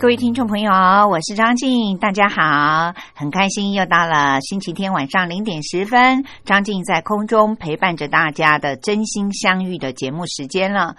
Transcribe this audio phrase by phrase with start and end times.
[0.00, 0.72] 各位听众朋友，
[1.10, 10.96] 我是张静，大家好，很开心又到了星期天晚上零点十分，张静在空中陪伴着大家的真心相遇的节目时间了。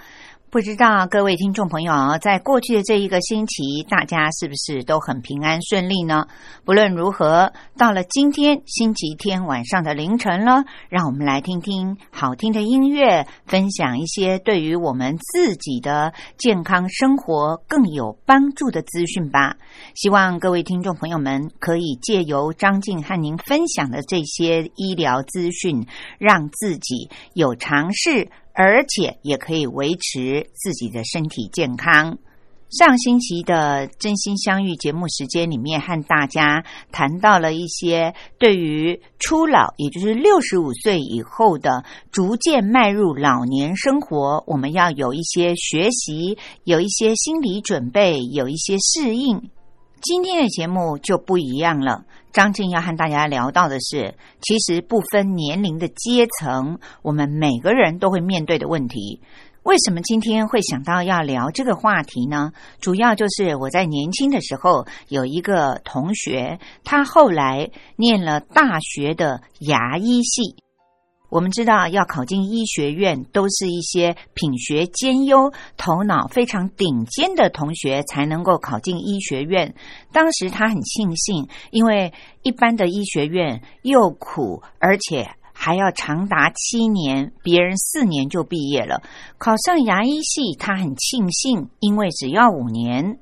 [0.51, 6.27] 不知道各位听众朋友，在过去的这一个星期，大家是不是都很平安顺利呢？
[6.65, 19.55] 不论如何，到了今天星期天晚上的凌晨了，让我们来听听好听的音乐，分享一些对于我们自己的健康生活更有帮助的资讯吧。
[19.95, 28.29] 希望各位听众朋友们可以借由张静和您分享的这些医疗资讯，让自己有尝试。
[28.53, 32.17] 而且也可以维持自己的身体健康。
[32.69, 49.49] 上星期的真心相遇节目时间里面，和大家谈到了一些对于初老，也就是六十五岁以后的逐渐迈入老年生活，我们要有一些学习，有一些心理准备，有一些适应。
[50.01, 52.05] 今天的节目就不一样了。
[52.33, 59.21] 张静要和大家聊到的是，其实不分年龄的阶层，我们每个人都会面对的问题。
[59.61, 62.51] 为什么今天会想到要聊这个话题呢？
[62.79, 70.55] 主要就是我在年轻的时候有一个同学，他后来念了大学的牙医系。
[71.31, 79.73] 我们知道，要考进医学院，都是一些品学兼优、头脑非常顶尖的同学才能够考进医学院。
[80.11, 82.11] 当时他很庆幸，因为
[82.43, 89.01] 一般的医学院又苦，而且还要长达七年，别人四年就毕业了。
[89.37, 93.19] 考上牙医系，他很庆幸，因为只要五年。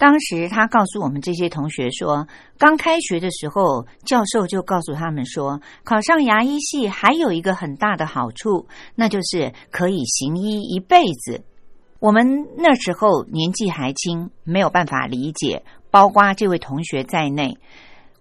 [0.00, 11.44] 当时他告诉我们这些同学说，刚开学的时候，教授就告诉他们说，考上牙医系还有一个很大的好处，那就是可以行医一辈子。
[11.98, 17.58] 我们那时候年纪还轻，没有办法理解，包括这位同学在内，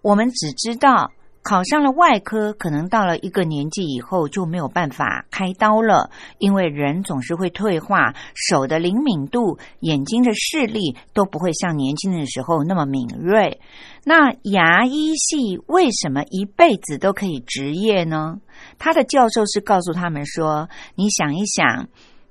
[0.01, 1.11] 我们只知道。
[1.49, 13.59] 考上了外科，可能到了一个年纪以后就没有办法开刀了，因为人总是会退化，手的灵敏度、眼睛的视力都不会像年轻的时候那么敏锐。
[14.03, 18.39] 那牙医系为什么一辈子都可以执业呢？
[18.77, 21.87] 他的教授是告诉他们说：“你想一想，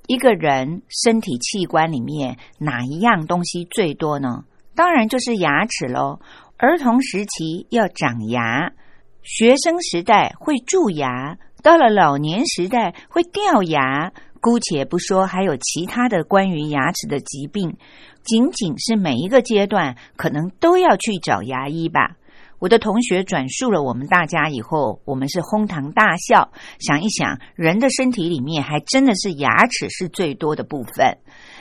[0.06, 4.44] 一个人身体器官里面哪一样东西最多呢？
[4.76, 6.20] 当然就是牙齿喽。
[6.56, 8.70] 儿童时期要长牙。”
[9.28, 14.10] 学生时代会蛀牙，到了老年时代会掉牙。
[14.40, 17.76] 姑且不说还有其他的关于牙齿的疾病，
[18.24, 22.16] 仅仅是每一个阶段可能都要去找牙医吧。
[22.58, 26.50] 我的同学转述了我们大家以后，我们是哄堂大笑。
[26.78, 31.18] 想一想，人的身体里面还真的是牙齿是最多的部分。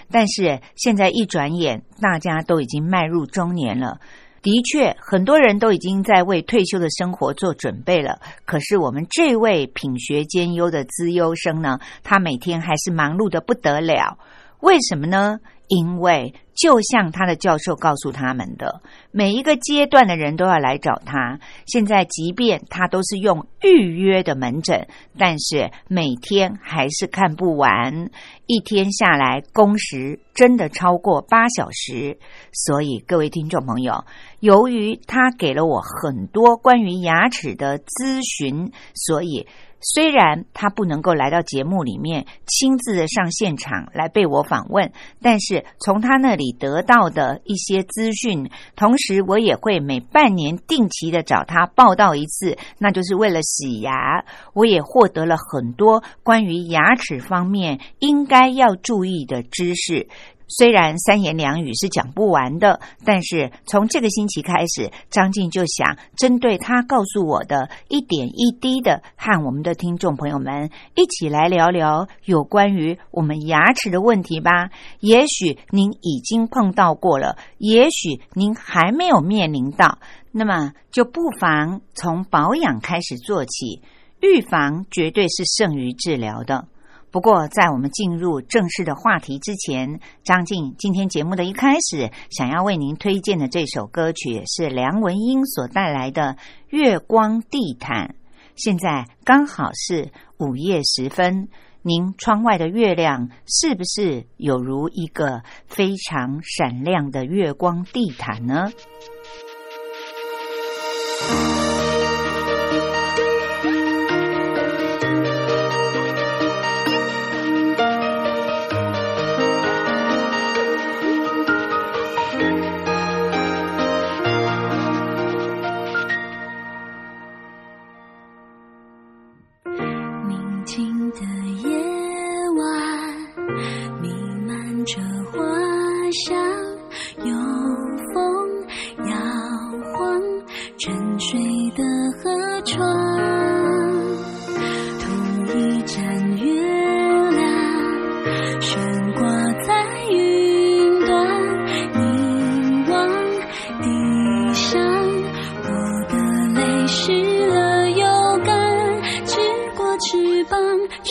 [0.10, 4.00] 但是现在一转眼，大家都已经迈入中年了。
[4.42, 8.20] 的确，很多人都已经在为退休的生活做准备了。
[8.46, 14.18] 可是，我们这位品学兼优的资优生呢，他每天还是忙碌的不得了。
[14.60, 15.40] 为什么呢？
[15.68, 21.40] 因为就像他的教授告诉他们的，每一个阶段的人都要来找他。
[21.66, 28.10] 现在，即便他都是用预约的门诊，但是每天还是看不完。
[28.46, 32.18] 一天下来，工时真的超过八小时。
[32.54, 34.06] 所以，各位听众朋友，
[34.40, 39.48] 由于他给了我很多关于牙齿的咨询，所以。
[39.80, 44.92] 虽然他不能够来到节目里面亲自的上现场来被我访问，
[45.22, 54.26] 但是从他那里得到的一些资讯，同时我也会每半年定期的找他报道一次，那就是为了洗牙。
[54.54, 60.08] 我也获得了很多关于牙齿方面应该要注意的知识。
[60.48, 74.70] 虽然三言两语是讲不完的，但是从这个星期开始，张静就想针对他告诉我的一点一滴的，和我们的听众朋友们一起来聊聊有关于我们牙齿的问题吧。
[75.00, 80.00] 也许您已经碰到过了，也许您还没有面临到，
[80.32, 83.82] 那么就不妨从保养开始做起。
[84.20, 86.68] 预防绝对是胜于治疗的。
[87.10, 96.34] 不过，在我们进入正式的话题之前，张静今天节目的一开始，想要为您推荐的这首歌曲是梁文音所带来的
[96.70, 98.10] 《月光地毯》。
[98.56, 101.48] 现在刚好是午夜时分，
[101.82, 108.70] 您窗外的月亮是不是有如一个非常闪亮的月光地毯呢？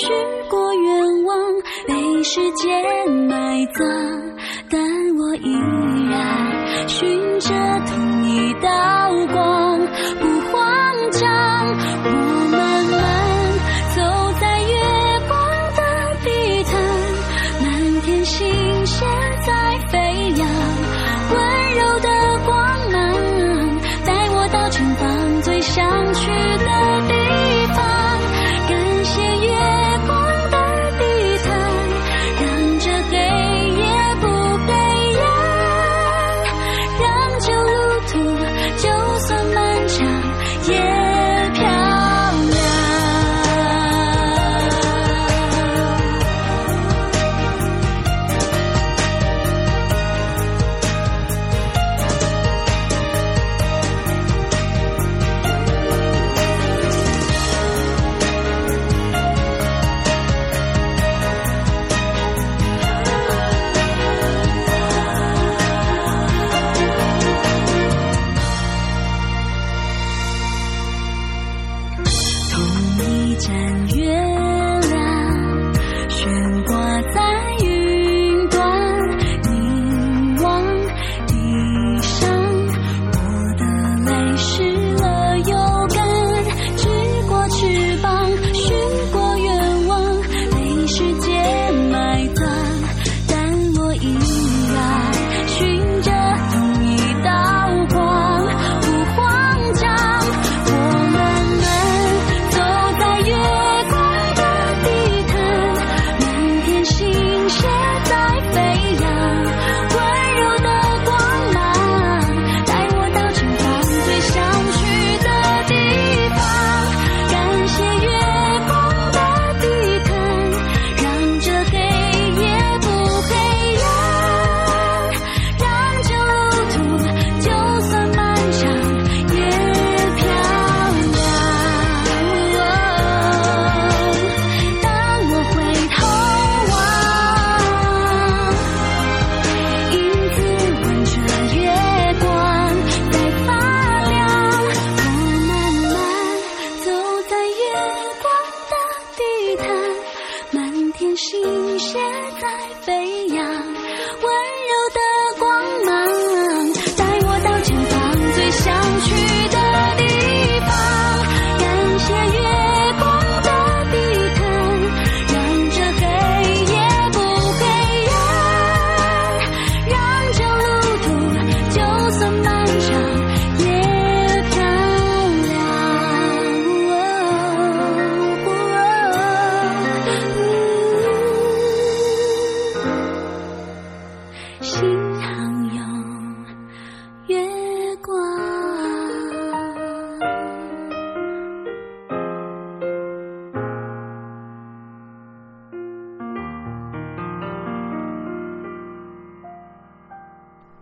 [0.06, 0.12] 许
[0.48, 1.36] 过愿望
[1.88, 3.84] 被时间埋葬
[4.70, 4.80] 但
[5.18, 5.52] 我依
[6.08, 7.50] 然寻着
[7.88, 9.05] 同一道。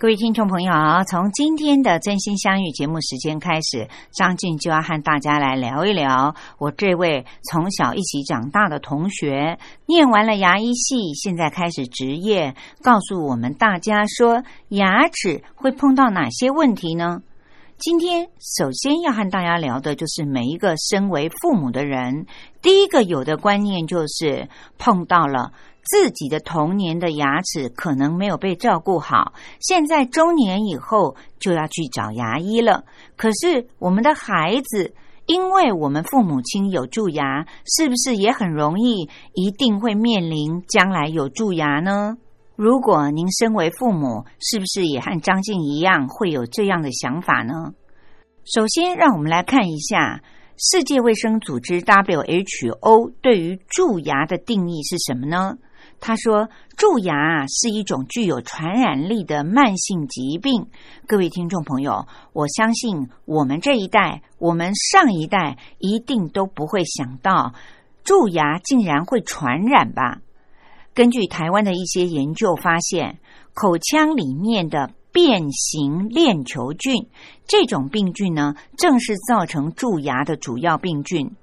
[0.05, 0.71] 各位听众朋友，
[1.09, 17.23] 从今天的真心相遇节目时间开始，张静就要和大家来聊一聊我这位从小一起长大的同学，念完了牙医系，现在开始执业，告诉我们大家说牙齿会碰到哪些问题呢？
[17.79, 22.27] 今天首先要和大家聊的就是每一个身为父母的人，
[22.61, 25.53] 第一个有的观念就是碰到了
[25.85, 32.85] 自己的童年的牙齿可能没有被照顾好，现在中年以后就要去找牙医了。
[33.17, 34.95] 可是我们的孩子，
[35.27, 42.17] 因为我们父母亲有蛀牙，是不是也很容易一定会面临将来有蛀牙呢？
[42.57, 47.75] 如果您身为父母，是不是也和张静一样会有这样的想法呢？
[48.45, 50.23] 首先，让我们来看一下
[50.57, 55.59] 世界卫生组织 WHO 对于蛀牙的定义是什么呢？
[56.07, 60.67] 他说，蛀牙是一种具有传染力的慢性疾病。
[61.07, 67.55] 各位听众朋友，我相信我们这一代、我们上一代一定都不会想到
[68.05, 70.19] 蛀牙竟然会传染吧。
[70.93, 73.19] 根据台湾的一些研究发现，
[73.55, 77.09] 口腔里面的变形链球菌
[77.47, 81.35] 这种病菌呢，正是造成蛀牙的主要病菌。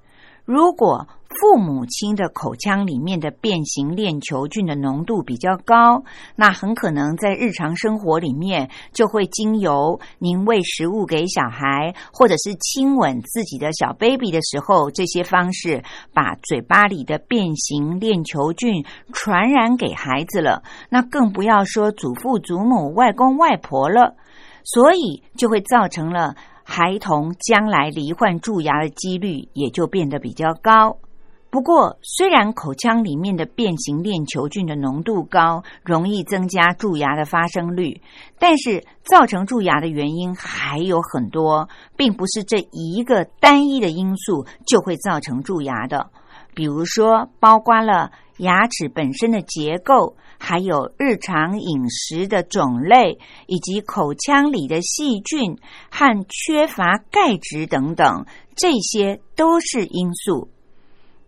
[0.44, 1.08] 如果
[1.40, 6.04] 父母亲的口腔里面的变形链球菌的浓度比较高，
[6.36, 20.62] 那很可能在日常生活里面就会经由您喂食物给小孩，或者是亲吻自己的小 baby 的时候，这些方式把嘴巴里的变形链球菌传染给孩子了。
[20.88, 24.16] 那更不要说祖父祖母、外公外婆了，
[24.64, 30.98] 所以就会造成了孩童将来罹患蛀牙的几率也就变得比较高。
[31.52, 38.00] 不过，虽然口腔里面的变形链球菌的浓度高，容易增加蛀牙的发生率，
[38.38, 46.08] 但是造成蛀牙的原因还有很多，并不是这一个单一的因素就会造成蛀牙的。
[46.54, 55.58] 比如说，包括了牙齿本身的结构，还有日常饮食的种类，以及口腔里的细菌
[55.90, 58.24] 和缺乏钙质等等，
[58.56, 60.48] 这些都是因素。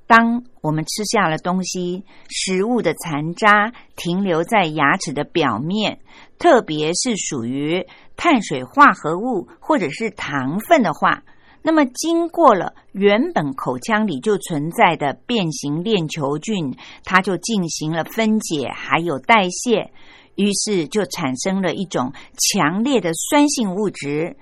[0.06, 5.99] 当我们吃下了东西，食物的残渣停留在牙齿的表面，
[6.38, 11.23] 特别是属于碳水化合物或者是糖分的话，
[11.62, 19.90] 那么经过了原本口腔里就存在的变形链球菌，它就进行了分解还有代谢，
[20.34, 24.37] 于是就产生了一种强烈的酸性物质，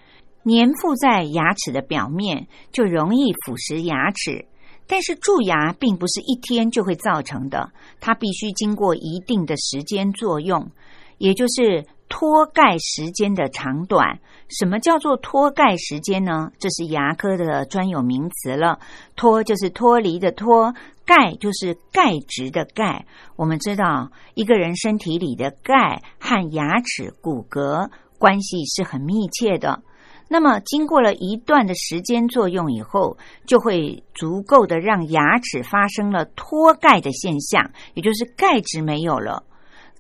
[0.45, 4.45] 粘附在牙齿的表面，就容易腐蚀牙齿。
[4.93, 10.71] 但是蛀牙并不是一天就会造成的，它必须经过一定的时间作用，
[11.17, 14.21] 也就是脱钙时间的长短。
[14.51, 16.53] 什么叫做脱钙时间呢？
[16.59, 18.81] 这是牙科的专有名词了。
[19.17, 20.75] 脱就是脱离的脱，
[21.07, 23.07] 钙就是钙质的钙。
[23.37, 29.83] 我们知道，一个人身体里的钙和牙齿骨骼关系是很密切的。
[30.33, 39.45] 那么，经过了一段的时间作用以后，就会足够的让牙齿发生了脱钙的现象，也就是钙质没有了。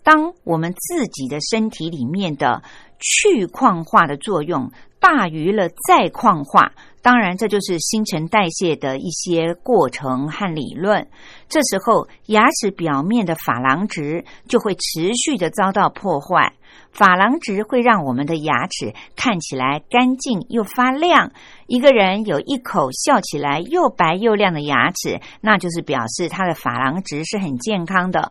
[0.02, 2.62] 当我们自己的身体里面的
[2.98, 11.08] 去矿化的作用大于了再矿化，当然这就是新陈代谢的一些过程和理论。
[11.48, 16.54] 这时候，牙齿表面的珐琅质就会持续的遭到破坏。
[16.94, 21.32] 珐琅质会让我们的牙齿看起来干净又发亮。
[21.66, 28.30] 一个人有一口笑起来又白又亮的牙齿，那就是表示他的珐琅质是很健康的。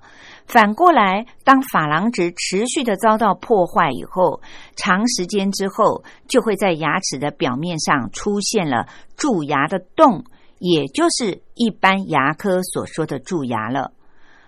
[0.51, 4.41] 反过来，当珐琅质持续的遭到破坏以后，
[4.75, 10.25] 长时间之后，就会在牙齿的表面上出现了蛀牙的洞，
[10.59, 13.93] 也就是一般牙科所说的蛀牙了。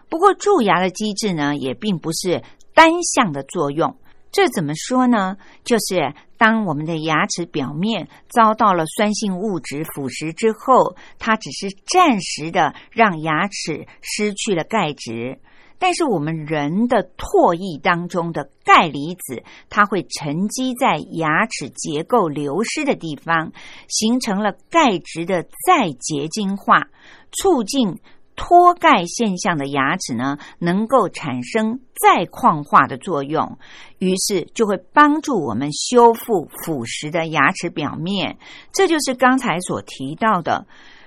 [0.10, 2.44] 不过，蛀牙的机制呢，也并不是
[2.74, 3.96] 单向的作用。
[4.30, 5.38] 这怎么说呢？
[5.64, 15.40] 就是当我们的牙齿表面遭到了酸性物质腐蚀之后，它只是暂时的让牙齿失去了钙质，
[15.80, 23.52] 但是我们人的唾液当中的钙离子，它会沉积在牙齿结构流失的地方，
[23.88, 26.88] 形成了钙质的再结晶化，
[27.32, 28.00] 促进。
[28.36, 33.60] 脱钙现象的牙齿呢，能够产生再矿化的作用，
[34.00, 38.40] 于是就会帮助我们修复腐蚀的牙齿表面。
[38.72, 40.66] 这就是刚才所提到的。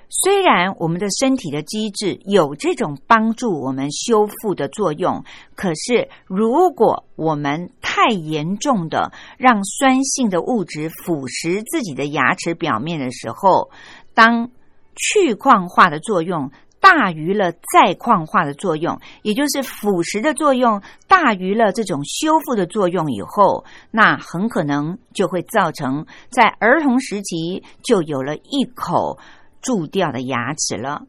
[0.08, 13.70] 虽然我们的身体的机制有这种帮助我们修复的作用，可是如果我们太严重的让酸性的物质腐蚀自己的牙齿表面的时候，
[14.14, 14.50] 当
[14.94, 16.50] 去矿化的作用。
[16.78, 29.18] 大于了再矿化的作用，也就是腐蚀的作用大于了这种修复的作用以后，那很可能就会造成在儿童时期就有了一口
[29.66, 31.02] 蛀掉的牙齿了。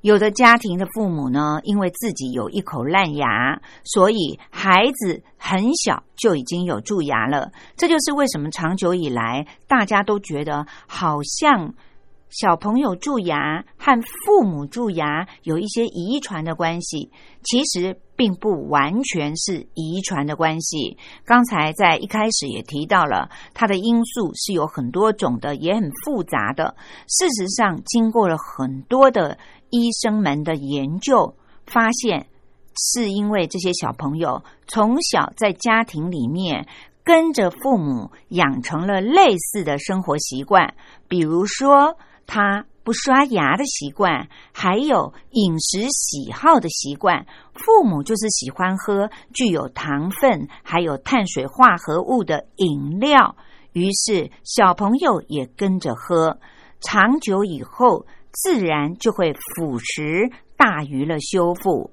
[0.00, 7.52] 有的家庭的父母呢，因为自己有一口烂牙，所以孩子很小就已经有蛀牙了。
[7.76, 11.74] 这就是为什么长久以来大家都觉得好像
[12.34, 17.12] 小朋友蛀牙和父母蛀牙有一些遗传的关系，
[17.44, 20.98] 其实并不完全是遗传的关系。
[21.24, 26.74] 刚才在一开始也提到了，它的因素是有很多种的，也很复杂的。
[27.06, 29.38] 事实上，经过了很多的。
[29.70, 31.34] 医生们的研究
[31.66, 32.28] 发现，
[32.76, 36.68] 是因为这些小朋友从小在家庭里面
[37.02, 40.74] 跟着父母养成了类似的生活习惯，
[41.08, 47.26] 比如说他不刷牙的习惯，还有饮食喜好的习惯。
[47.54, 53.36] 父母就是喜欢喝具有糖分还有碳水化合物的饮料，
[53.72, 56.38] 于是小朋友也跟着喝，
[56.80, 58.06] 长久以后。
[58.36, 61.92] 自然就会腐蚀大于了修复，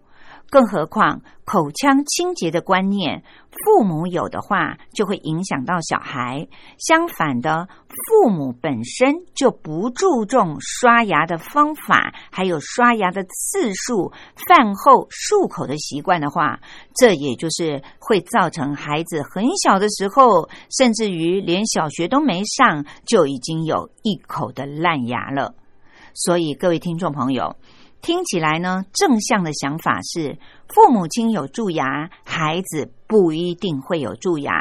[0.51, 6.45] 更何况口腔清洁的观念，父母有的话就会影响到小孩。
[6.77, 14.11] 相反的，父母本身就不注重刷牙的方法，还有刷牙的次数、
[14.45, 16.59] 饭后漱口的习惯的话，
[16.95, 25.55] 这也就是会造成孩子很小的时候，甚至于连小学都没上，就已经有一口的烂牙了。
[26.13, 27.55] 所以，各位听众朋友，
[28.01, 34.51] 听起来呢，正向的想法是，父母亲有蛀牙，孩子不一定会有蛀牙；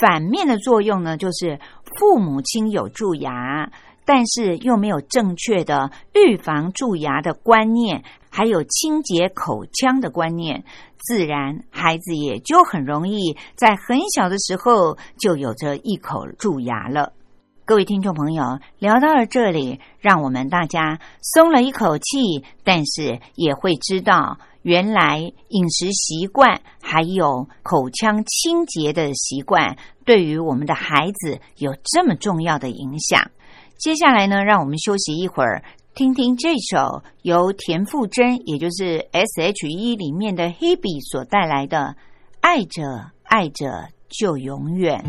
[0.00, 1.60] 反面的作用呢，就是
[1.98, 3.70] 父母亲有蛀牙，
[4.06, 10.64] 但是又没有正确的预防蛀牙的观念，还有清洁口腔的观念，
[10.96, 17.12] 自然孩子也就很容易在很小的时候就有着一口蛀牙了。
[17.66, 33.30] 各位听众朋友，聊到了这里，让我们大家松了一口气，但是也会知道，原来饮食习惯还有口腔清洁的习惯，对于我们的孩子有这么重要的影响。
[33.78, 41.78] 接下来呢，让我们休息一会儿，听听这首由田馥甄，也就是 S.H.E 里面的 Hebe 所带来的
[42.42, 45.02] 《爱着爱着就永远》。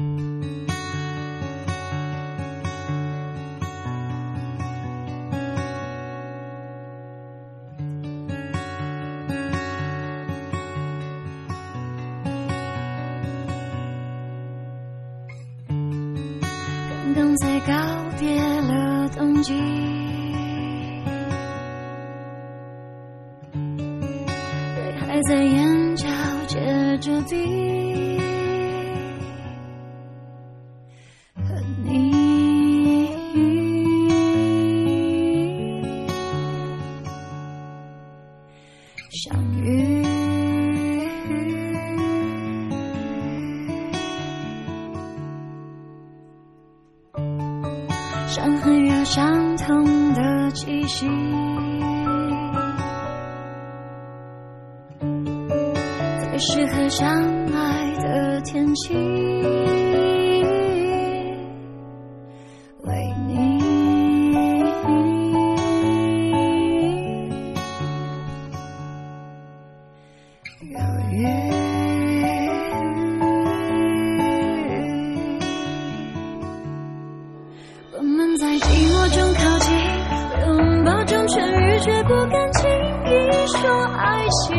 [83.98, 84.58] 爱情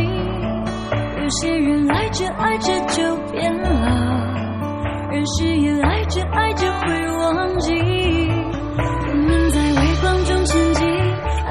[1.21, 3.71] 有些人爱着爱着就变了
[5.11, 7.73] 人誓言爱着爱着会忘记
[9.09, 10.89] 我们在微光中前进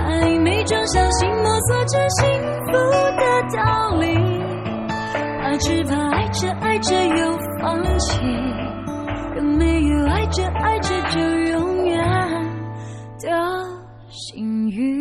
[0.08, 2.28] 暧昧中小心摸索着幸
[2.66, 2.72] 福
[3.18, 3.24] 的
[3.56, 4.16] 道理
[5.42, 8.20] 怕只怕爱着爱着又放弃
[9.36, 11.98] 有没有爱着爱着就永远
[13.20, 13.30] 的
[14.10, 14.95] 幸运。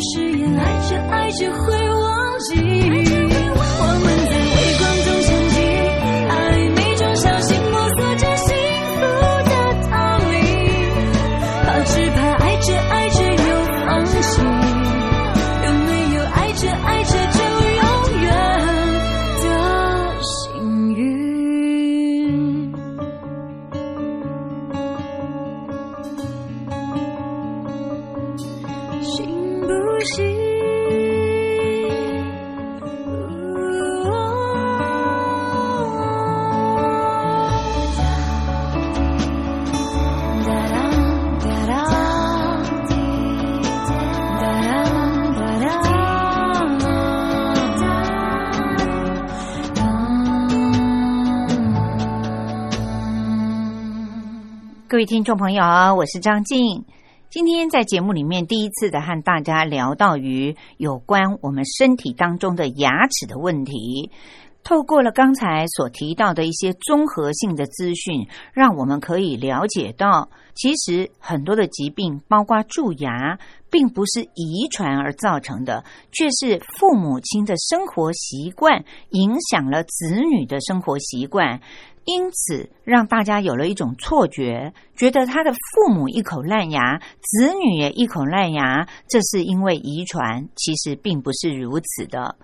[0.00, 2.99] 誓言爱着爱着会忘记。
[55.10, 55.64] 听众朋友，
[55.96, 56.84] 我是张静。
[57.30, 64.12] 今天在节目里面第一次的和大家聊到于有关我们身体当中的牙齿的问题。
[64.62, 73.36] 透过了刚才所提到的一些综合性的资讯，让我们可以了解到，其实很多的疾病，包括蛀牙，
[73.68, 81.60] 并不是遗传而造成的，却是父母亲的生活习惯影响了子女的生活习惯。
[82.12, 90.48] 因此，让大家有了一种错觉，觉得他的父母一口烂牙，子女也一口烂牙，这是因为遗传。
[90.56, 92.34] 其实并不是如此的。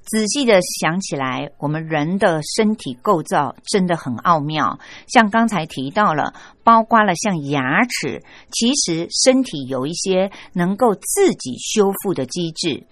[0.00, 4.78] 仔细的想起来，我们人的身体构造真的很奥妙。
[5.06, 6.32] 像刚才提到了，
[6.64, 12.86] 包括了像牙齿，其实身体有一些能够自己修复的机制，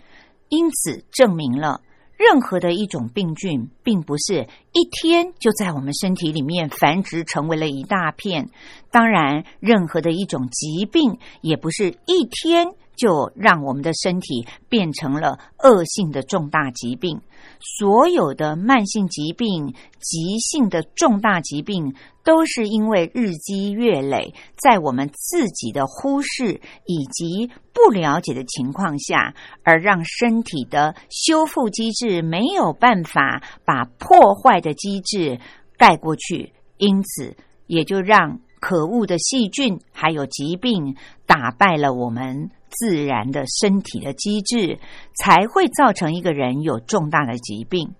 [0.50, 1.80] 因此证明了。
[2.18, 8.50] 任何的一种病菌，并不是一天就在我们身体里面繁殖成为了一大片。
[8.90, 17.22] 当然，任何的一种疾病，也不是一天就让我们的身体变成了恶性的重大疾病。
[17.78, 35.40] 所有的慢性疾病、急性的重大疾病，都是因为日积月累，在我们自己的忽视以及不了解的情况下，而让身体的修复机制没有办法把破坏的机制
[35.78, 42.50] 盖过去，因此也就让可恶的细菌还有疾病打败了我们。
[42.70, 44.78] 自然的身体的机制
[45.14, 47.94] 才会造成一个人有重大的疾病。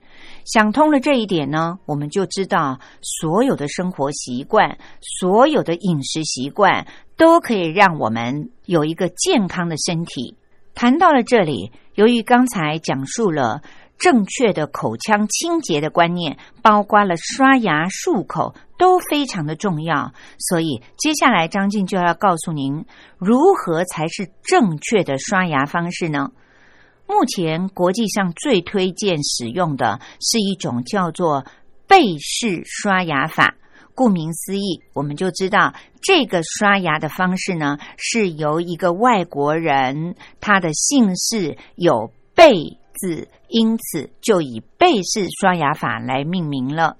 [0.44, 4.78] 想通了这一点呢，我们就知道所有的生活习惯、
[5.20, 10.36] 所有的饮食习惯都可以让我们有一个健康的身体。
[10.74, 13.62] 谈到了这里，由于刚才讲述了。
[13.98, 20.12] 正确的口腔清洁的观念，包括了刷牙、漱口，都非常的重要。
[20.38, 22.84] 所以，接下来张静就要告诉您，
[23.18, 26.30] 如何才是正确的刷牙方式呢？
[27.08, 31.44] 目前国际上最推荐使用的是一种叫做
[31.88, 33.56] 背式刷牙法。
[33.94, 42.78] 顾名思义，我们就知道这个刷牙的方式呢，是由一个外国人，他的姓氏有贝。
[43.00, 46.96] 字，因此就以贝氏刷牙法来命名了。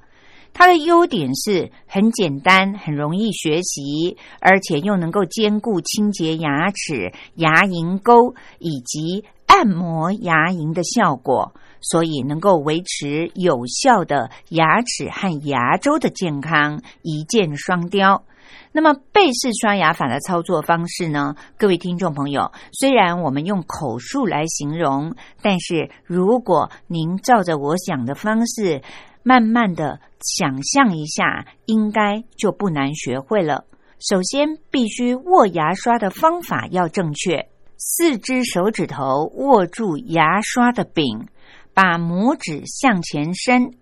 [0.55, 18.25] 它的优点是很简单，很容易学习，而且又能够兼顾清洁牙齿、牙龈沟以及按摩牙龈的效果，所以能够维持有效的牙齿和牙周的健康，一箭双雕。
[18.73, 21.35] 那么背式刷牙法的操作方式呢？
[21.57, 28.83] 各位听众朋友，虽然我们用口述来形容，但是如果您照着我讲的方式，
[29.23, 33.65] 慢慢的想象一下，应该就不难学会了。
[33.99, 41.27] 首先，必须握牙刷的方法要正确，四只手指头握住牙刷的柄，
[41.75, 43.73] 把拇指向前伸，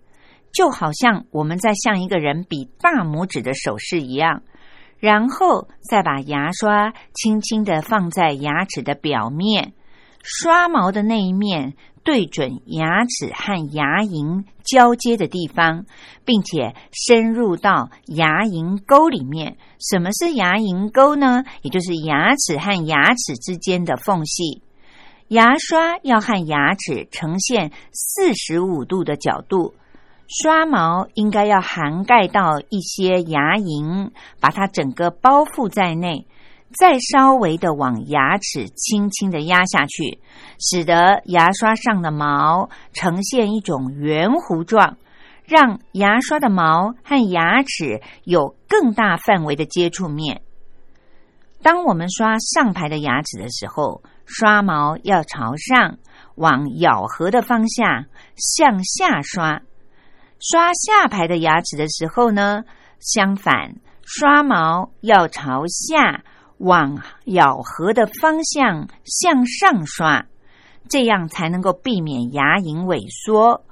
[0.51, 4.41] 就好像我们在向一个人比大拇指的手势一样。
[4.99, 9.73] 然后再把牙刷轻轻的放在牙齿的表面，
[10.23, 15.85] 刷毛的那一面对准牙齿和牙龈交接的地方，
[16.25, 19.57] 并且深入到牙龈沟里面。
[19.79, 21.43] 什么是牙龈沟呢？
[21.61, 24.63] 也就是牙齿和牙齿之间的缝隙。
[25.27, 29.75] 牙刷要和牙齿呈现四十五度的角度。
[30.27, 36.27] 刷毛应该要涵盖到一些牙龈，把它整个包覆在内。
[36.77, 40.19] 再稍微的往牙齿轻轻的压下去，
[40.59, 44.97] 使得牙刷上的毛呈现一种圆弧状，
[45.45, 50.41] 让牙刷的毛和牙齿有更大范围的接触面。
[51.61, 55.97] 当我们刷上排的牙齿的时候，刷毛要朝上，
[56.35, 59.61] 往咬合的方向向下刷；
[60.39, 62.63] 刷下排的牙齿的时候呢，
[62.99, 66.23] 相反，刷毛要朝下，
[66.59, 70.25] 往咬合的方向向上刷，
[70.87, 73.63] 这样才能够避免牙龈萎缩。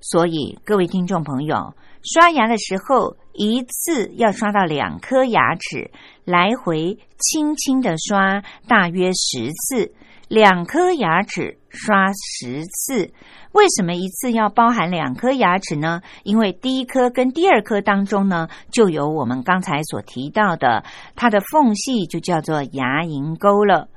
[0.00, 5.90] 所以，各位听众朋友，刷牙的时候一次要刷到两颗牙齿，
[6.24, 9.94] 来回轻轻的刷，大约十次。
[10.34, 13.12] 两颗牙齿刷十次，
[13.52, 16.02] 为什么一次要包含两颗牙齿呢？
[16.24, 20.82] 因为第一颗跟第二颗当中呢，就有我们刚才所提到的，
[21.14, 23.88] 它的缝隙就叫做牙龈沟了。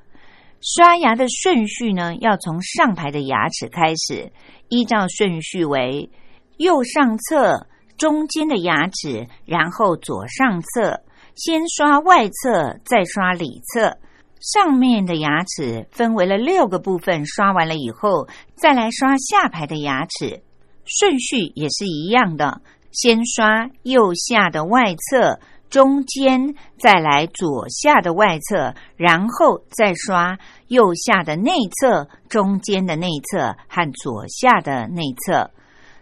[0.62, 4.32] 刷牙的顺序呢，要从上排的牙齿开始，
[4.70, 6.12] 依照顺序为
[6.58, 7.66] 右上侧、
[7.98, 11.02] 中间的牙齿，然后左上侧，
[11.34, 13.98] 先刷外侧，再刷里侧。
[14.40, 20.42] 上面的牙齿分为了六个部分，刷完了以后，再来刷下排的牙齿，
[20.86, 22.62] 顺序也是一样的。
[22.92, 35.52] 先刷右下的外侧，中间再来左下的外侧，然后再刷右下的内侧、中间的内侧和左下的内侧。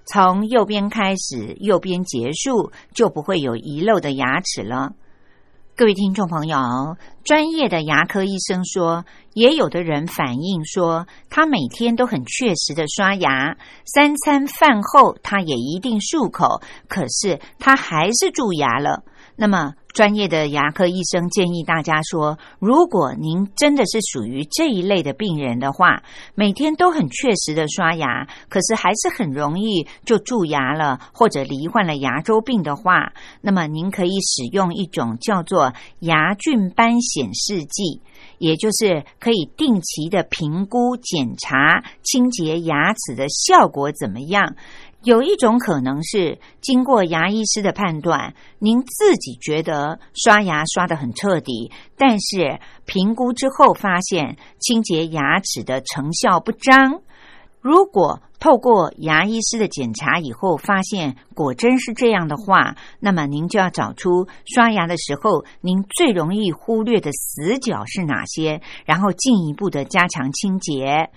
[0.05, 4.93] 从右边开始，右边结束，就不会有遗漏的牙齿了。
[5.77, 19.03] 各位听众朋友，专业的牙科医生说，也有的人反映说，他每天都很确实的刷牙，三餐饭后他也一定漱口，可是他还是蛀牙了。
[19.37, 26.03] 那么，专业的牙科医生建议大家说，如果您真的是属于这一类的病人的话，
[26.35, 38.01] 每天都很确实的刷牙，可是还是很容易就蛀牙了，或者罹患了牙周病的话，那么您可以使用一种叫做牙菌斑显示剂，
[38.37, 44.55] 也就是可以定期的评估检查清洁牙齿的效果怎么样。
[45.05, 57.01] 有一种可能是，经过牙医师的判断，您自己觉得刷牙刷得很彻底，但是评估之后发现清洁牙齿的成效不彰。
[57.61, 71.11] 如果透过牙医师的检查以后发现果真是这样的话，那么您就要找出刷牙的时候您最容易忽略的死角是哪些，然后进一步的加强清洁。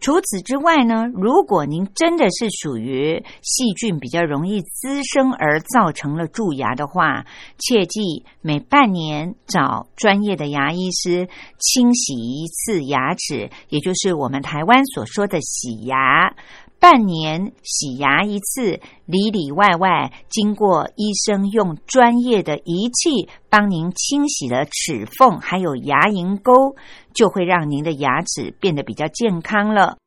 [0.00, 7.26] 除此之外呢，如果您真的是属于细菌比较容易滋生而造成了蛀牙的话，
[7.58, 16.32] 切记每半年找专业的牙医师清洗一次牙齿，也就是我们台湾所说的洗牙。
[16.80, 26.76] 半年洗牙一次，里里外外经过医生用专业的仪器帮您清洗了齿缝，还有牙龈沟，
[27.12, 29.98] 就会让您的牙齿变得比较健康了。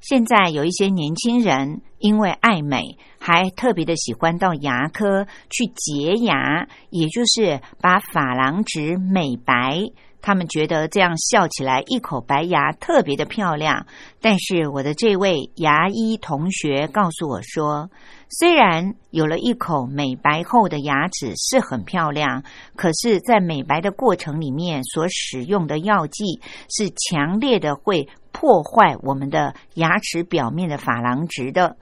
[0.00, 9.90] 现在有一些年轻人因为爱美，还特别的喜欢到牙科去洁牙，也就是把珐琅质美白。
[10.22, 13.86] 他们觉得这样笑起来一口白牙特别的漂亮，
[14.20, 17.90] 但是我的这位牙医同学告诉我说，
[18.30, 22.44] 虽然有了一口美白后的牙齿是很漂亮，
[22.76, 31.76] 可是，在美白的过程里面所使用的药剂是强烈的，会破坏我们的牙齿表面的珐琅质的。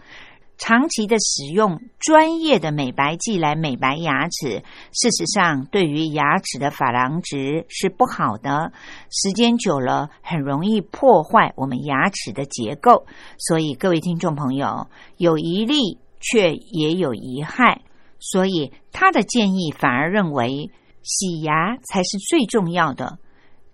[0.61, 8.71] 长期的使用专业的美白剂来美白牙齿，事实上对于牙齿的珐琅质是不好的。
[9.09, 13.07] 时间久了，很容易破坏我们牙齿的结构。
[13.39, 17.81] 所以，各位听众朋友，有一利却也有一害。
[18.19, 20.71] 所以，他的建议反而认为
[21.03, 23.19] 洗牙才是最重要的。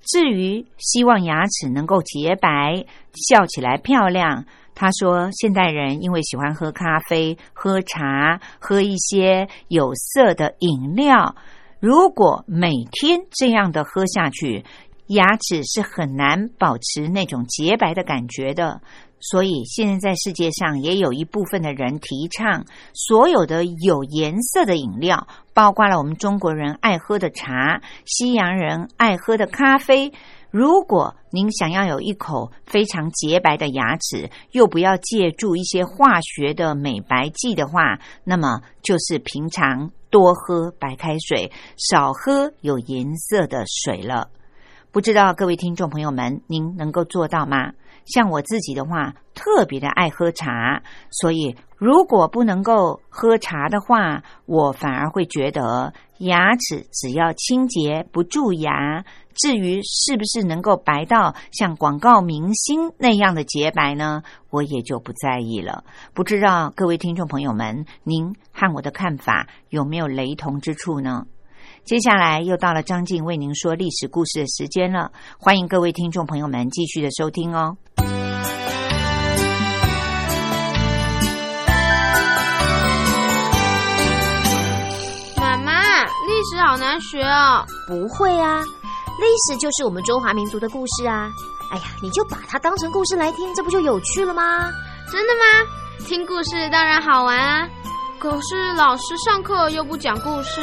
[0.03, 4.45] 至于希望牙齿能够洁白、笑起来漂亮。
[4.79, 11.35] 他说：“现代人因为喜欢喝咖啡、喝茶、喝一些有色的饮料，
[11.81, 14.67] 如果每天这样的喝下去，
[15.07, 18.83] 牙齿是很难保持那种洁白的感觉的。
[19.19, 30.13] 所以，现在在世界上也有一部分的人提倡，所有的有颜色的饮料，包括了我们中国人爱喝的茶、西洋人爱喝的咖啡。”
[30.51, 44.31] 如果您想要有一口非常洁白的牙齿，又不要借助一些化学的美白剂的话，那么就是平常多喝白开水，少喝有颜色的水了。
[44.93, 47.73] 不知道各位听众朋友们，您能够做到吗？
[48.07, 65.85] 像我自己的话，特别的爱喝茶，所以如果不能够喝茶的话，我反而会觉得牙齿只要清洁不蛀牙，至于是不是能够白到像广告明星那样的洁白呢，我也就不在意了。
[66.15, 71.27] 不知道各位听众朋友们，您和我的看法有没有雷同之处呢？
[71.87, 77.77] 接下来又到了张静为您说历史故事的时间了，欢迎各位听众朋友们继续的收听哦。
[85.37, 87.65] 妈妈，历史好难学哦。
[87.87, 88.65] 不会啊，
[89.21, 91.31] 历史就是我们中华民族的故事啊。
[91.71, 94.73] 哎呀，你就把它当成故事来听，这不就有趣了吗？
[95.13, 96.05] 真的吗？
[96.05, 97.69] 听故事当然好玩啊，
[98.19, 100.61] 可是老师上课又不讲故事。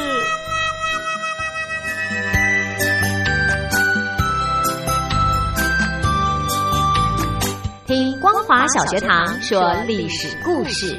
[7.86, 10.98] 听光华小学堂说历史故事。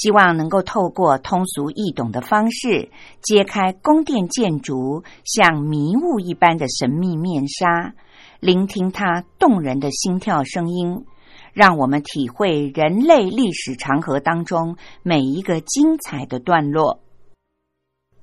[0.00, 7.94] 希望能够透过通俗易懂的方式，揭开宫殿建筑像迷雾一般的神秘面纱，
[8.38, 11.04] 聆听它动人的心跳声音，
[11.52, 17.00] 让我们体会人类历史长河当中每一个精彩的段落。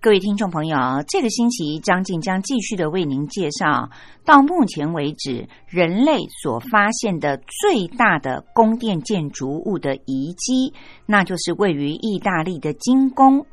[0.06, 0.78] 各位听众朋友，
[1.08, 3.90] 这个星期张静将继续的为您介绍
[4.24, 10.76] 到目前为止人类所发现的最大的宫殿建筑物的遗迹，
[11.08, 13.48] 那就是位于意大利的金宫。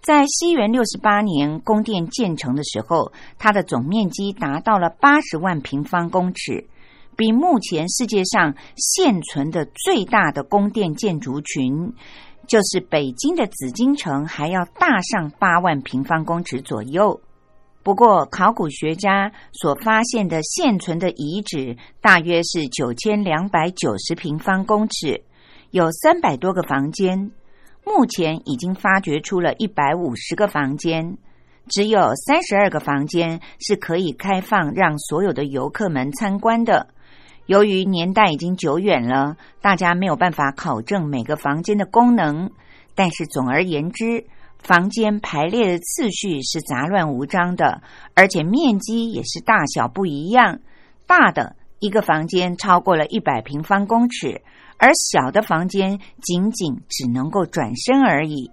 [0.00, 6.66] 在西元六十八年宫殿建成的时候，它的总面积达到了八十万平方公尺，
[7.16, 11.94] 比目前世界上现存的最大的宫殿建筑群。
[12.48, 17.20] 就是北京的紫禁城还要大上八万平方公尺左右。
[17.84, 25.22] 不过，考古学家所发现的现存的遗址大约是九千两百九十平方公尺，
[25.70, 27.30] 有三百多个房间。
[27.84, 31.16] 目前已经发掘出了一百五十个房间，
[31.68, 36.88] 只有三十二个房间是可以开放让所有的游客们参观的。
[37.48, 42.50] 由于年代已经久远了，大家没有办法考证每个房间的功能。
[42.94, 44.26] 但是总而言之，
[44.58, 47.80] 房间排列的次序是杂乱无章的，
[48.12, 50.60] 而且面积也是大小不一样。
[51.06, 54.42] 大的一个房间超过了一百平方公尺，
[54.76, 58.50] 而小的房间仅仅只能够转身而已。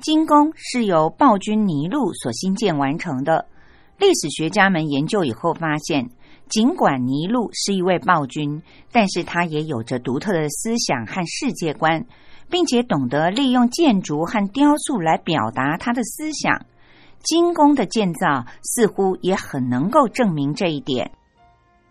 [0.00, 3.46] 金宫是由暴君尼禄所兴建完成的。
[3.98, 6.10] 历史学家们研究以后发现。
[6.50, 12.04] 尽管尼禄是一位暴君，但是他也有着独特的思想和世界观，
[12.50, 16.66] 并且懂得利用建筑和雕塑来表达他的思想。
[17.22, 21.12] 金宫的建造似乎也很能够证明这一点。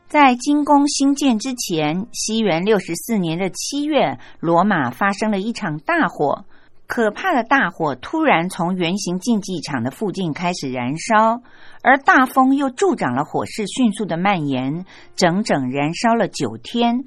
[0.09, 6.43] 在金宫兴建之前，西元六十四年的七月，罗马发生了一场大火。
[6.89, 11.39] 可怕的大火突然从圆形竞技场的附近开始燃烧，
[11.83, 17.05] 而大风又助长了火势迅速的蔓延，整整燃烧了九天。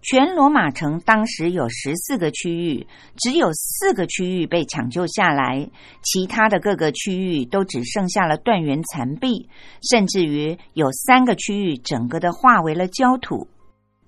[0.00, 5.68] 全罗马城当时有十四个区域，只有四个区域被抢救下来，
[6.04, 9.48] 其他的各个区域都只剩下了断垣残壁，
[9.90, 13.48] 甚至于有三个区域整个的化为了焦土。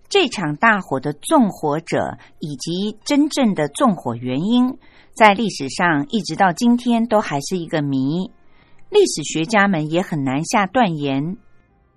[0.09, 4.79] 这场大火的纵火者以及真正的纵火原因。
[5.19, 8.31] 在历史上，一直到今天都还是一个谜。
[8.89, 11.37] 历史学家们也很难下断言。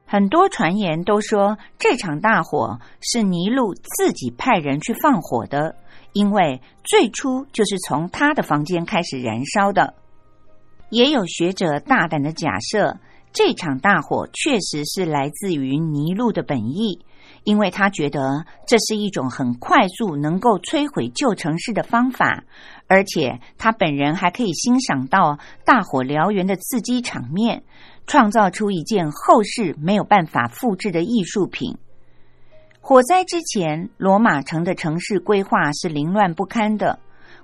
[0.08, 5.76] 很多传言都说这场大火是尼禄自己派人去放火的，
[6.14, 9.94] 因为最初就是从他的房间开始燃烧的。
[10.90, 12.98] 也有学者大胆的假设，
[13.32, 17.00] 这场大火确实是来自于尼禄的本意，
[17.44, 22.44] 因为他觉得这是一种很快速能够摧毁旧城市的方法。
[22.92, 27.64] 而且他本人还可以欣赏到大火燎原的刺激场面，
[28.06, 31.78] 创造出一件后世没有办法复制的艺术品。
[32.82, 37.00] 火灾之前，罗马城的城市规划是凌乱不堪的，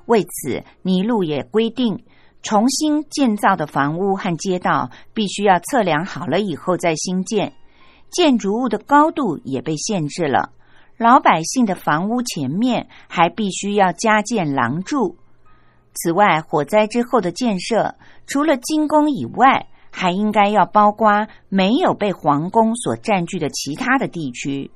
[0.06, 2.04] 为此尼禄也规定，
[2.44, 7.54] 重新建造的房屋和街道必须要测量好了以后再新建，
[8.12, 10.52] 建筑物的高度也被限制了，
[10.98, 15.16] 老百姓的房屋前面还必须要加建廊柱。
[15.98, 17.96] 此外，火灾之后的建设，
[18.28, 24.70] 除了金宫以外，还应该要包括没有被皇宫所占据的其他的地区。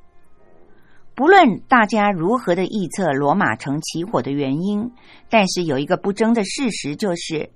[1.13, 4.91] 不论大家如何的臆测罗马城起火的原因，
[5.29, 7.51] 但是有一个不争的事实，就是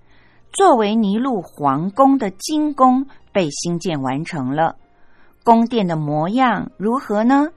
[0.54, 4.76] 作为尼禄皇宫的金宫被兴建完成了。
[5.44, 7.50] 宫殿的模样如何呢？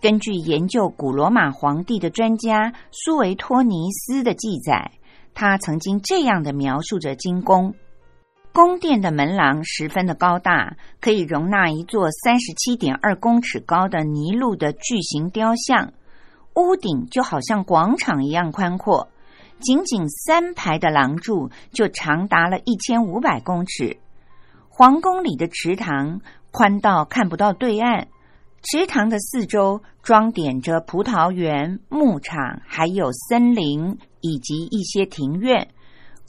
[0.00, 4.92] 根据研究古罗马皇帝的专家苏维托尼斯的记载。
[5.34, 7.74] 他曾经这样的描述着金宫：
[8.52, 15.92] 宫殿的门廊十分的高大，可以容纳一座三十七点二公尺高的尼禄的巨型雕像；
[16.54, 19.08] 屋顶就好像广场一样宽阔，
[19.60, 23.98] 仅仅三排的廊柱就长达了一千五百公尺。
[24.68, 26.20] 皇宫里的池塘
[26.50, 28.08] 宽到看不到对岸，
[28.62, 35.68] 池塘的四周装点着葡萄园、牧场，还有森林以及一些庭院。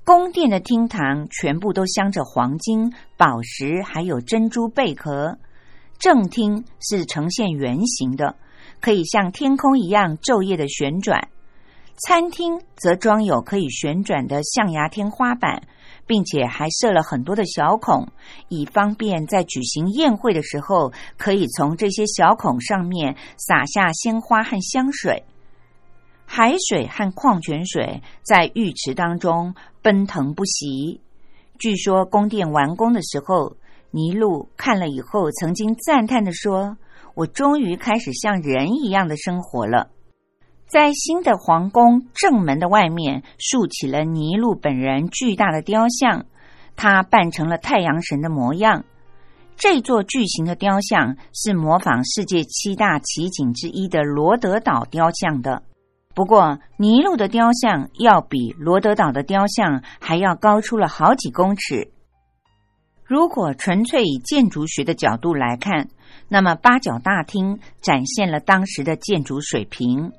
[0.04, 5.38] 宫殿的厅堂全部都镶着黄金、宝石，还有珍珠贝壳。
[6.00, 8.36] 正厅是呈现圆形的，
[8.80, 11.28] 可以像天空一样昼夜的旋转。
[11.98, 15.62] 餐厅则装有可以旋转的象牙天花板，
[16.08, 18.08] 并且还设了很多的小孔，
[18.48, 25.26] 以方便在举行宴会的时候，可以从这些小孔上面洒下鲜花和香水。
[26.32, 31.02] 海水和矿泉水在浴池当中奔腾不息。
[31.58, 33.58] 据说宫殿完工的时候，
[33.90, 36.78] 尼禄看了以后，曾经赞叹的说
[37.16, 39.90] ：“我终于开始像人一样的生活了。”
[40.70, 46.28] 在新的皇宫正门的外面，竖起了尼禄本人巨大的雕像，
[46.76, 48.86] 他扮成了太阳神的模样。
[49.58, 55.64] 这座巨型的雕像是模仿世界七大奇景之一的罗德岛雕像的。
[56.20, 61.94] 不过，尼禄的雕像要比罗德岛的雕像还要高出了好几公尺。
[63.06, 65.88] 如果纯粹以建筑学的角度来看，
[66.28, 70.12] 那么八角大厅展现了当时的建筑水平。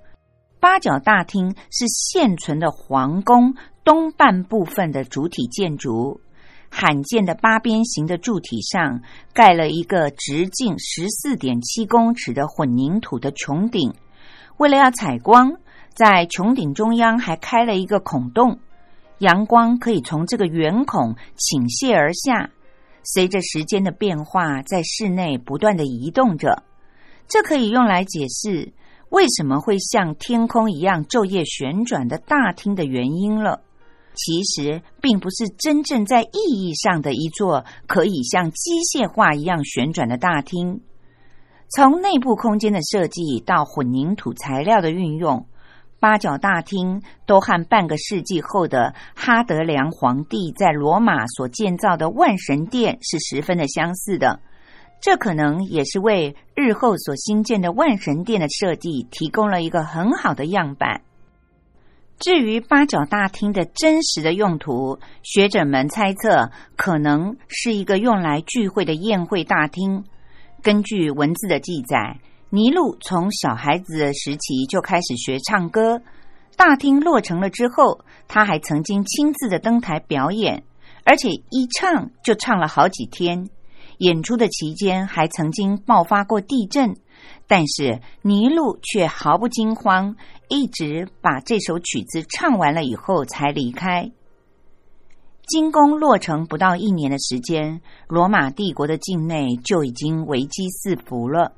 [0.59, 6.23] 八角大厅是现存的皇宫东半部分的主体建筑，
[6.71, 9.03] 罕见的八边形的柱体上
[9.35, 13.93] 盖了一个直径十四点七公尺的混凝土的穹顶。
[14.57, 15.57] 为了要采光，
[15.95, 18.59] 在穹顶中央还开了一个孔洞，
[19.19, 22.51] 阳光可以从这个圆孔倾泻而下，
[23.03, 26.63] 随着时间的变化，在室内不断的移动着。
[27.29, 28.73] 这可以用来解释。
[29.11, 33.61] 为什么会像天空一样昼夜旋转的大厅的原因了？
[34.15, 40.81] 其实并不是真正在意义上的一座可以像机械化一样旋转的大厅。
[41.71, 45.45] 从内部空间的设计到混凝土材料的运用，
[46.01, 54.41] 八角大厅都和半个世纪后的哈德良皇帝在罗马所建造的万神殿是十分的相似的。
[55.03, 61.03] 这可能也是为日后所新建的万神殿的设计提供了一个很好的样板。
[62.19, 70.05] 至于八角大厅的真实的用途，学者们猜测可能是一个用来聚会的宴会大厅。
[70.63, 72.19] 根据文字的记载，
[72.53, 76.03] 尼禄从小孩子的时期就开始学唱歌。
[76.57, 80.65] 大厅落成了之后，他还曾经亲自的登台表演，
[81.05, 83.49] 而且一唱就唱了好几天。
[83.99, 86.97] 演出的期间还曾经爆发过地震，
[87.47, 90.17] 但是尼禄却毫不惊慌，
[90.49, 94.11] 一直把这首曲子唱完了以后才离开。
[95.47, 101.53] 金宫落成不到一年的时间，罗马帝国的境内就已经危机四伏了。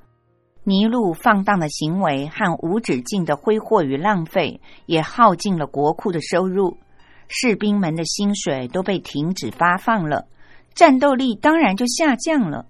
[0.64, 6.78] 尼禄放荡的行为和无止境的挥霍与浪费，也耗尽了国库的收入，
[7.26, 10.28] 士兵们的薪水都被停止发放了。
[10.72, 12.66] 战斗力当然就下降了。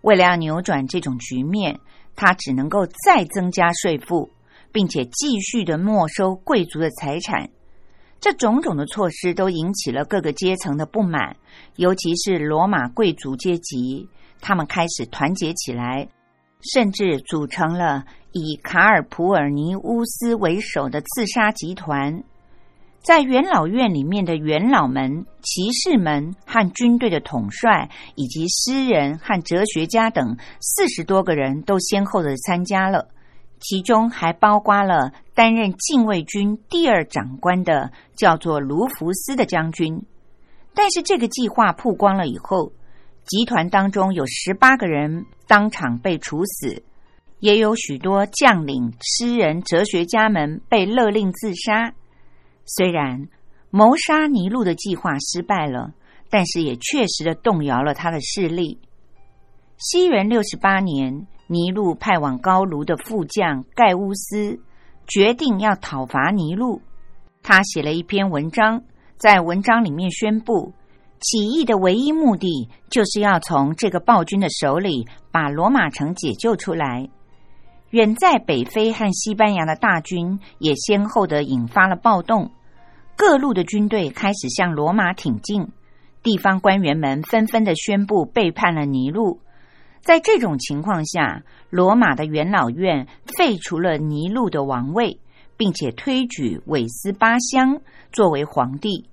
[0.00, 1.78] 为了要扭转这种局面，
[2.14, 4.30] 他只能够再增加税负，
[4.72, 7.50] 并且继续的没收贵族的财产。
[8.18, 11.36] 这种种的措施都引起了各个阶层的不满，
[11.76, 14.08] 尤其是罗马贵族阶级，
[14.40, 16.08] 他们开始团结起来，
[16.72, 22.22] 甚至组成了以卡尔普尔尼乌斯为首的刺杀集团。
[23.00, 33.08] 在元老院里面的元老们、骑士们和军队的统帅，以及诗人和哲学家等四十多个人都先后的参加了，
[33.60, 40.02] 其中还包括了担任禁卫军第二长官的叫做卢福斯的将军。
[40.74, 42.72] 但是这个计划曝光了以后，
[43.26, 46.82] 集团当中有十八个人当场被处死，
[47.40, 51.92] 也有许多将领、诗人、哲学家们被勒令自杀。
[52.64, 53.28] 虽然
[53.70, 55.92] 谋杀尼禄的计划失败了，
[56.30, 58.78] 但是也确实的动摇了他的势力。
[59.76, 64.58] 西元六十八年，尼禄派往高卢的副将盖乌斯
[65.06, 66.80] 决定要讨伐尼禄。
[67.42, 68.82] 他写了一篇文章，
[69.16, 70.72] 在文章里面宣布，
[71.20, 77.08] 起义的唯一目的就是要从这个暴君的手里把罗马城解救出来。
[77.90, 82.50] 远在北非和西班牙的大军也先后的引发了暴动。
[83.16, 85.68] 各路的军队开始向罗马挺进，
[86.22, 89.40] 地方官员们纷纷的宣布背叛了尼禄。
[90.02, 95.18] 在这种情况下，罗马的元老院废除了尼禄的王位，
[95.56, 97.80] 并且推举韦斯巴乡
[98.12, 99.08] 作为皇帝。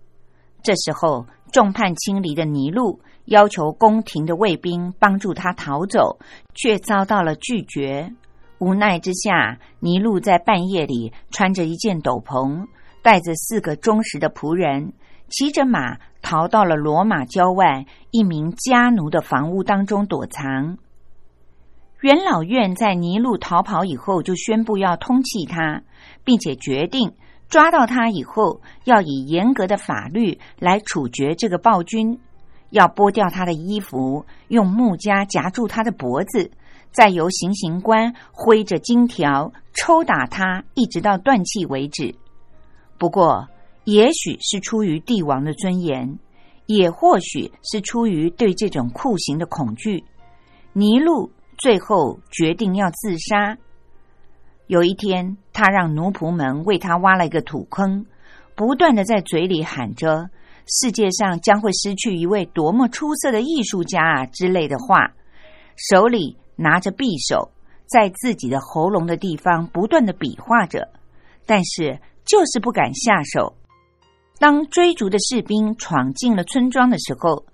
[0.61, 6.17] 这时候，众叛亲离的尼禄要求宫廷的卫兵帮助他逃走，
[6.55, 8.11] 却遭到了拒绝。
[8.57, 12.65] 无奈之下，尼禄在半夜里穿着一件斗篷，
[13.03, 14.93] 带着四个忠实的仆人，
[15.29, 20.79] 骑着马逃到了罗马郊外一名家奴的房屋当中躲藏。
[22.01, 25.83] 元老院在尼禄逃跑以后，就宣布要通缉他，
[26.23, 27.13] 并且决定
[27.53, 32.19] 抓到他以后，要以严格的法律来处决这个暴君，
[32.71, 36.49] 要剥掉他的衣服，用木夹夹住他的脖子，
[36.91, 42.15] 再由行刑官挥着金条抽打他，一直到断气为止。
[42.97, 43.47] 不过，
[43.83, 46.17] 也许是出于帝王的尊严，
[46.65, 50.03] 也或许是出于对这种酷刑的恐惧，
[50.73, 51.31] 尼禄。
[51.59, 53.55] 最后决定要自杀。
[54.67, 58.05] 有一天，他让奴仆们为他挖了一个土坑，
[58.55, 60.29] 不断的在嘴里喊着
[60.65, 65.13] “世界上将会失去一位多么出色的艺术家啊”之类的话，
[65.75, 67.51] 手里拿着匕首，
[67.85, 70.89] 在自己的喉咙的地方不断的比划着，
[71.45, 73.55] 但是就是不敢下手。
[74.39, 77.45] 当追逐的士兵闯进了村庄的时候，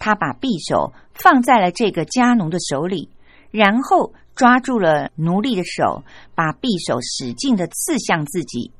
[0.00, 3.08] 他把匕首放在了这个家奴的手里。
[3.52, 8.70] 然后抓住了奴隶的手，把匕首使劲的刺向自己，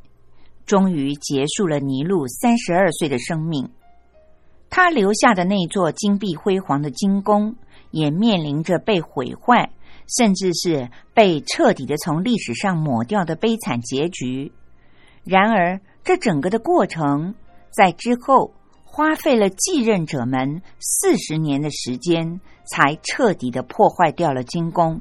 [0.66, 3.68] 终于结束了尼禄三十二岁的生命。
[4.70, 7.56] 他留下的那座金碧辉煌的金宫，
[7.90, 9.70] 也面临着被毁坏，
[10.06, 14.52] 甚至是被彻底的从历史上抹掉的悲惨结局。
[15.24, 17.34] 然而，这整个的过程
[17.70, 18.52] 在之后。
[18.88, 24.98] 花费了继任者们四十年的时间，才彻底的破坏掉了金宫。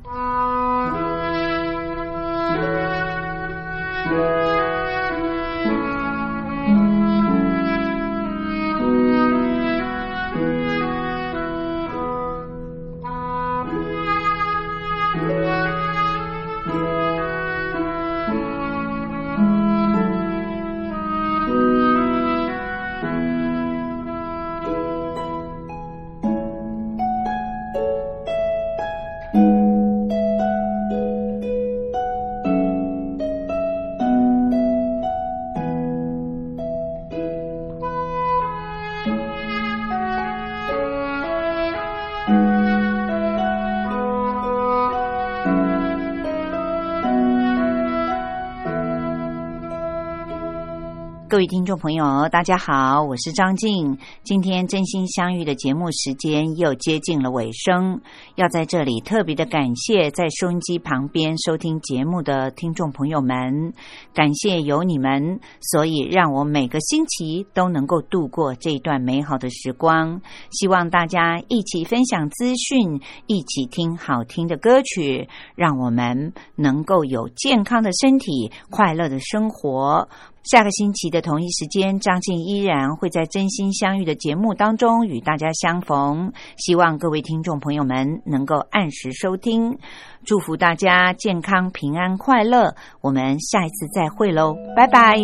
[51.47, 53.97] 各位听众朋友，大家好，我是张静。
[54.21, 57.99] 今天真心相遇的节目时间又接近了尾声，
[58.35, 63.73] 要在这里特别的感谢在收音机旁边收听节目的听众朋友们，
[64.13, 70.21] 感谢有你们，所以让我每个星期都能够度过这一段美好的时光。
[70.51, 80.07] 希望大家一起分享资讯，一起听好听的歌曲，让我们能够有健康的身体，快乐的生活。
[80.43, 86.33] 下个星期的同一时间，张静依然会在真心相遇的节目当中与大家相逢。
[86.57, 89.77] 希望各位听众朋友们能够按时收听，
[90.25, 92.75] 祝福大家健康、平安、快乐。
[92.99, 95.15] 我们下一次再会喽，拜拜。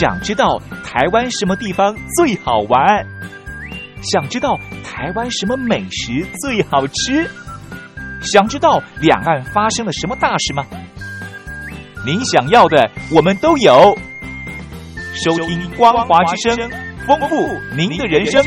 [0.00, 3.06] 想知道台湾什么地方最好玩？
[4.02, 4.58] 想知道？
[4.96, 7.30] 台湾什么美食最好吃？
[8.22, 10.64] 想知道两岸发生了什么大事吗？
[12.06, 13.94] 您想要的我们都有。
[15.22, 16.70] 收听光华之声，
[17.06, 17.36] 丰富
[17.76, 18.42] 您的人生。